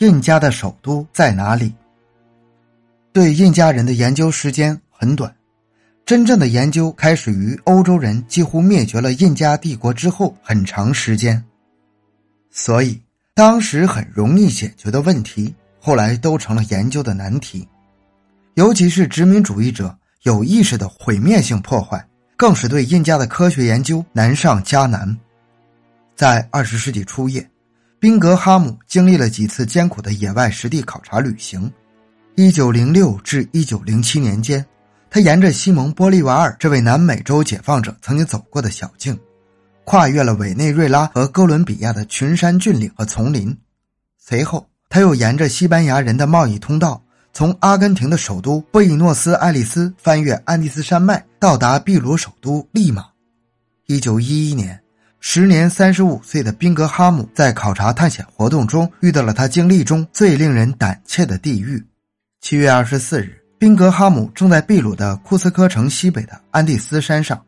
[0.00, 1.74] 印加的首都在哪里？
[3.12, 5.30] 对印加人的研究时间很短，
[6.06, 11.44] 真正的研究开始于欧洲人几乎灭绝了印加帝国之后很长时间，
[12.50, 12.98] 所以
[13.34, 17.68] 当时很容易解决的问题，后来都成了研究的难题。
[18.54, 22.02] 尤其是殖民主义者有意识的毁灭性破坏，
[22.38, 25.14] 更是对印加的科学研究难上加难。
[26.16, 27.46] 在二十世纪初叶，
[28.00, 31.70] 宾格哈姆经历了几次艰苦的野外实地考察旅行。
[32.34, 34.64] 一九零六至一九零七年间，
[35.10, 39.18] 他沿着西蒙·玻利瓦尔这位南美洲解放者曾经走过的小径，
[39.84, 43.54] 跨越了委内瑞拉和哥伦比亚的群山峻岭和丛林。
[44.16, 47.02] 随后，他又沿着西班牙人的贸易通道，
[47.34, 53.04] 从阿根廷的首都布宜诺斯艾利斯翻越安第斯山脉，到达秘鲁首都利马。
[53.84, 54.79] 一九一一年，
[55.22, 61.84] 时年三十五岁的宾格哈姆在考察探险活动中遇到了他经历中最令人胆怯的地狱。
[62.40, 67.40] 七月二十四日，宾格哈姆正在秘鲁的库斯科城西北的安第斯山上，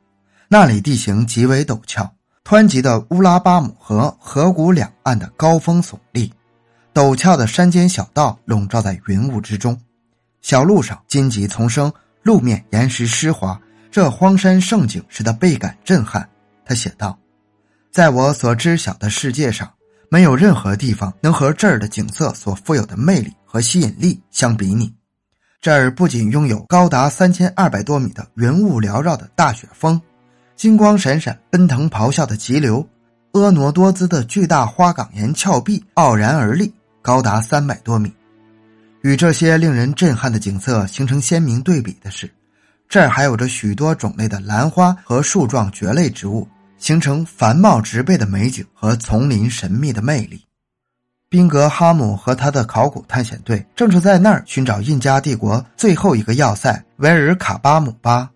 [0.49, 2.13] 那里地形极为陡峭，
[2.45, 6.31] 湍急的乌拉巴姆河河谷两岸的高峰耸立，
[6.93, 9.81] 陡峭的山间小道笼罩在云雾之中，
[10.43, 11.91] 小路上荆棘丛生，
[12.23, 13.59] 路面岩石湿滑，
[13.91, 16.29] 这荒山胜景使他倍感震撼。
[16.65, 17.19] 他写道
[17.93, 19.71] ：“在我所知晓的世界上，
[20.09, 24.91] 没有任何地方能和这儿的景色所富有的魅力。”和吸引力相比拟，
[25.61, 30.01] 这儿不仅拥有高达三千二百多米的云雾缭绕的大雪峰，
[30.57, 32.83] 金光闪闪、奔腾咆哮的急流，
[33.33, 38.11] 婀娜多姿的巨大花岗岩峭壁傲然而立，高达三百多米。
[39.03, 42.33] 与这些令人震撼的景色形成鲜明对比的是，
[42.89, 46.49] 这儿还有着许多种类的兰花和树状蕨类植物，
[46.83, 50.45] 形成繁茂植被的美景和丛林神秘的魅力。
[51.29, 58.29] 宾格哈姆和他的考古探险队正是在那儿寻找印加帝国最后一个要塞维尔卡巴姆巴。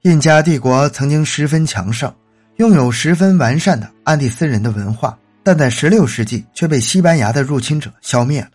[0.00, 2.10] 印加帝国曾经十分强盛，
[2.56, 8.52] 拥有十分完善的安第斯人的文化，但在16世纪却被西班牙的入侵者消灭了。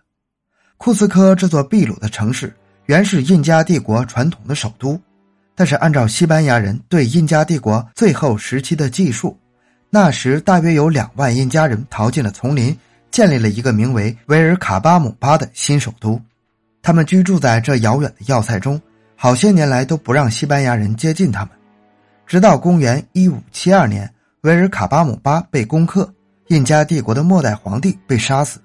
[0.77, 2.51] 库斯科这座秘鲁的城市
[2.87, 4.99] 原是印加帝国传统的首都，
[5.59, 9.37] 但是按照西班牙人对印加帝国最后时期的记述，
[9.89, 12.73] 那时大约有两万印加人逃进了丛林。
[13.11, 16.21] 建立了一个名为维尔卡巴姆巴的新首都，
[16.81, 18.79] 他们居住在这遥远的要塞中，
[19.17, 21.49] 好些年来都不让西班牙人接近他们。
[22.25, 24.09] 直到公元一五七二年，
[24.41, 26.09] 维尔卡巴姆巴被攻克，
[26.47, 28.61] 印加帝国的末代皇帝被杀死，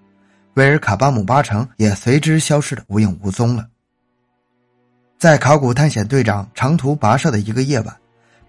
[0.54, 3.66] 维尔卡巴姆巴城也随之消失的无影无踪了。
[5.24, 7.96] 在考古探险队长长途跋涉的一个夜晚，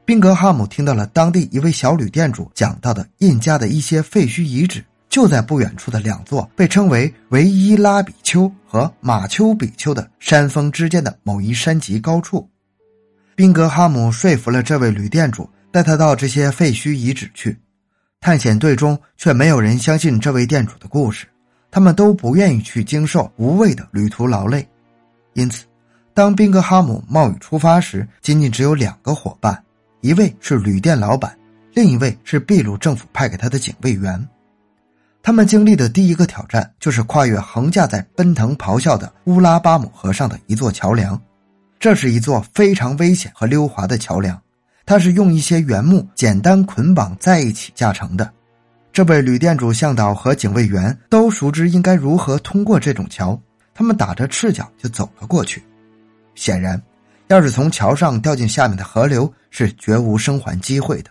[0.04, 4.84] 宾格哈姆听到了当地一位小旅店主讲到的印加的一些废墟遗址。
[5.08, 12.46] 就在不远处的两座被称为维伊拉比丘和马丘比丘的山峰之间的某一山脊高处，
[13.38, 17.58] 宾格哈姆说服了这位旅店主，带他到这些废墟遗址去。
[18.20, 21.26] 探险队中却没有人相信这位店主的故事，
[21.72, 24.68] 他们都不愿意去经受无谓的旅途劳累。
[25.36, 25.64] 因此，
[26.16, 29.62] 当宾格哈姆冒雨出发时，仅仅只有两个伙伴：
[30.00, 31.38] 一位是旅店老板，
[31.74, 34.26] 另一位是秘鲁政府派给他的警卫员。
[35.22, 41.22] 他们经历的第一个挑战就是跨越横架在奔腾咆哮的乌拉巴姆河上的一座桥梁。
[41.82, 44.42] 这是一座非常危险和溜滑的桥梁，
[44.86, 48.32] 它是用一些原木简单捆绑在一起架成的。
[48.94, 53.38] 这位旅店主向导和警卫员都熟知应该如何通过这种桥，
[53.74, 55.62] 他们打着赤脚就走了过去。
[56.36, 56.80] 显然，
[57.28, 61.10] 要是从桥上掉进下面的河流，是绝无生还机会的。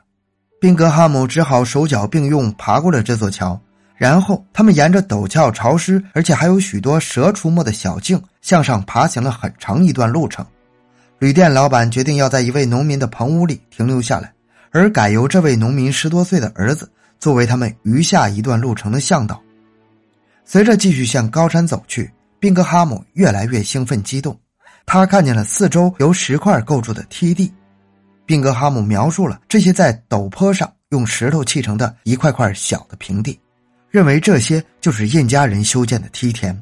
[0.61, 3.61] 宾格哈姆只好手脚并用爬过了这座桥。
[3.97, 10.45] 然后，他们沿着陡峭、潮湿，而且还有许多蛇出没的小径向上爬行了很长一段路程。
[11.21, 14.33] 旅店老板决定要在一位农民的棚屋里停留下来，
[14.73, 16.91] 而改由这位农民十多岁的儿子
[17.21, 19.41] 作为他们余下一段路程的向导。
[20.45, 22.11] 随着继续向高山走去，
[22.41, 24.37] 宾格哈姆越来越兴奋激动。
[24.87, 27.53] 他看见了四周由石块构筑的梯地。
[28.27, 33.39] 宾格哈姆描述了这些在陡坡上用石头砌成的一块块小的平地。
[33.91, 36.61] 认为这些就是印加人修建的梯田。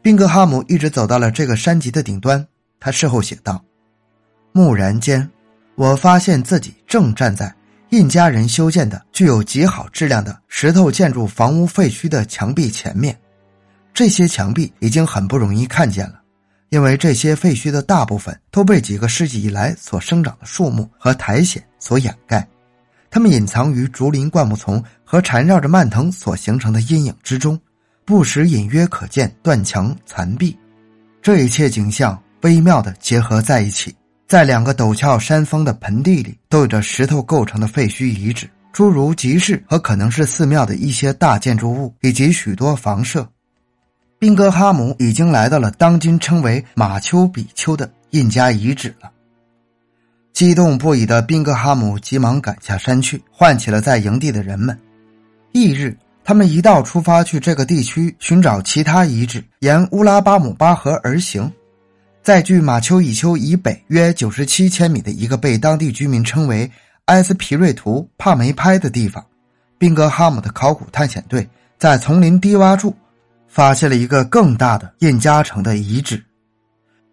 [0.00, 2.46] 宾格哈姆一直走到了这个山脊的顶端。
[2.78, 3.60] 他事后写道
[4.52, 5.28] ：“蓦然间，
[5.74, 7.52] 我发现自己正站在
[7.90, 13.18] 印加人修建的具有极好质量的石头建筑房屋废墟的墙壁前面。
[13.92, 16.20] 这些墙壁已经很不容易看见了，
[16.74, 22.44] 因为这些废墟的大部分都被几个世纪以来所生长的树木和苔藓所掩盖。”
[23.08, 27.56] 它们隐藏于竹林灌木丛和缠绕着蔓藤所形成的阴影之中，
[28.04, 30.58] 不时隐约可见断墙残壁。
[31.22, 33.94] 这一切景象微妙的结合在一起，
[34.26, 43.24] 在两个陡峭山峰的盆地里，都有着石头构成的废墟遗址，诸如集市和可能是寺庙的一些大建筑物，以及许多房舍。
[44.18, 49.10] 宾格哈姆已经来到了当今称为马丘比丘的印加遗址了。
[50.32, 54.76] 激动不已的宾格哈姆急忙赶下山去，唤起了在营地的人们。
[55.52, 61.52] 翌日，他们一道出发去这个地区寻找其他遗址，沿乌拉巴姆巴河而行，
[62.22, 66.68] 在距马丘比丘以北约九十七千米的一个被当地居民称为
[67.04, 69.24] 埃斯皮瑞图帕梅拍的地方，
[69.78, 71.46] 宾格哈姆的考古探险队
[71.78, 72.96] 在丛林低洼处。
[73.54, 76.20] 发现了一个更大的印加城的遗址，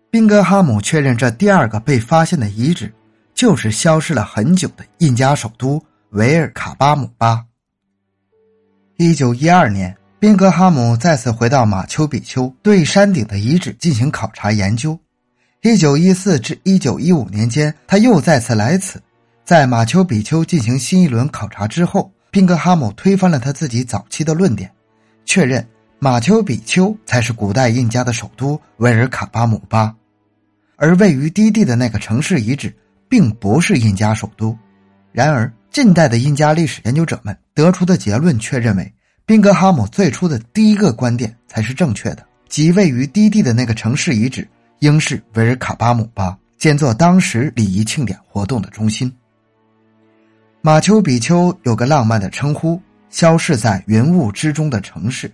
[0.10, 2.92] 宾格哈姆确认这第二个被发现的遗址
[3.36, 5.80] 就是消失了很久的印加首都
[6.10, 7.46] 维尔卡巴姆巴。
[8.98, 15.00] 一九一二年，宾格哈姆再次回到马丘比丘，对山顶的遗址进行考察研究。
[15.62, 19.00] 一九一四至一九一五年间，他又再次来此，
[19.46, 24.72] 在马丘比丘进行新一轮考察之后，宾格哈姆推翻了他自己早期的论点，
[25.24, 25.64] 确认。
[26.04, 29.96] 马丘比丘才是古代印加的首都维尔卡巴姆巴，
[30.76, 32.76] 而位于低地的那个城市遗址
[33.08, 34.58] 并不是印加首都。
[35.12, 38.94] 然而，近代的印加历史研究者们得出的结论却认为，
[39.28, 44.48] 宾格哈姆最初的第一个观点才是正确的，即位于低地的那个城市遗址
[44.80, 49.14] 应是维尔卡巴姆巴，兼做当时礼仪庆典活动的中心。
[50.62, 52.82] 马丘比丘有个浪漫的称呼：
[53.12, 55.32] 消逝在云雾之中的城市。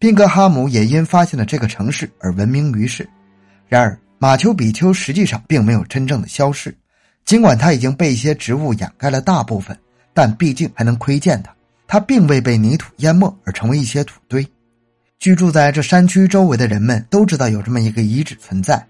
[0.00, 3.06] 宾格哈姆也因发现了这个城市而闻名于世。
[3.68, 6.74] 然而，马丘比丘实际上并没有真正的消逝，
[7.26, 9.78] 尽管它已经被一些植物掩盖了大部分，
[10.14, 11.54] 但毕竟还能窥见它。
[11.86, 14.46] 它并未被泥土淹没而成为一些土堆。
[15.18, 18.82] 居住在这山区周围的人们都知道有这么一个遗址存在。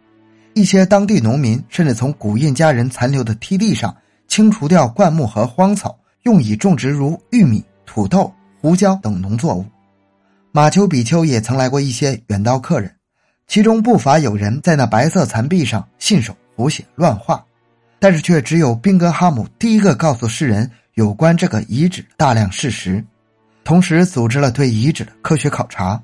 [0.54, 3.92] 一些当地农民甚至从古印加人残留的梯地上
[4.28, 9.66] 清除掉灌木和荒草，用以种植如玉米、土豆、胡椒等农作物。
[10.52, 12.92] 马丘比丘也曾来过一些远道客人，
[13.46, 17.40] 其中不乏有人在那白色残壁上信手胡写乱画，
[18.00, 23.04] 但是却只有宾格哈姆第一个告诉世人有关这个遗址大量事实，
[23.62, 26.02] 同时组织了对遗址的科学考察。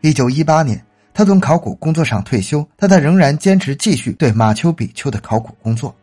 [0.00, 0.82] 一九一八年，
[1.12, 5.94] 他从考古工作上退休，但他仍然坚持继续对马丘比丘的考古工作，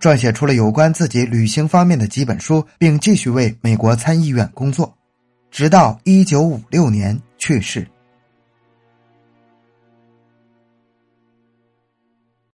[0.00, 4.96] 撰写出了有关自己旅行方面的几本书，并继续为美国参议院工作。
[5.54, 7.86] 直到一九五六年去世。